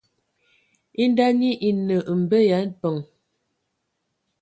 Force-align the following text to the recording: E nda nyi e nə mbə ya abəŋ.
E 1.01 1.03
nda 1.11 1.27
nyi 1.39 1.51
e 1.67 1.69
nə 1.87 1.95
mbə 2.21 2.39
ya 2.49 2.59
abəŋ. 2.65 2.97